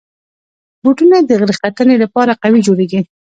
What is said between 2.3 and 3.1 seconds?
قوي جوړېږي.